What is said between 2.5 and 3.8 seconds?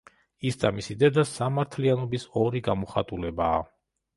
გამოხატულებაა.